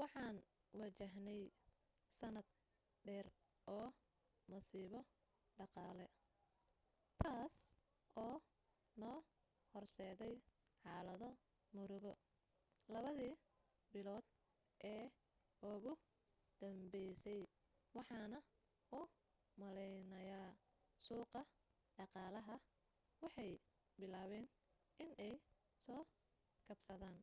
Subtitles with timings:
[0.00, 0.36] waxaan
[0.80, 1.42] wajahney
[2.18, 2.48] sanad
[3.06, 3.26] dheer
[3.76, 3.88] oo
[4.50, 5.00] masiibo
[5.58, 6.06] dhaqaale
[7.20, 7.56] taas
[8.24, 8.36] oo
[9.00, 9.18] noo
[9.72, 10.34] horseday
[10.82, 11.28] xaalado
[11.74, 12.12] murugo
[12.94, 13.28] labadi
[13.92, 14.26] bilood
[14.94, 15.04] ee
[15.72, 15.92] ugu
[16.60, 17.40] dambeysay
[17.96, 18.38] waxaana
[18.98, 19.00] u
[19.60, 20.50] maleynayaa
[21.06, 21.40] suuqa
[21.98, 22.56] dhaqaalaha
[23.22, 23.50] waxay
[23.98, 24.44] bilaaben
[25.04, 25.34] iney
[25.84, 26.02] soo
[26.68, 27.18] kabsadaan